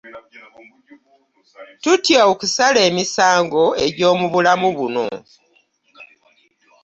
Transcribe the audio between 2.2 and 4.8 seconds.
okusala emisango egy'omu bulamu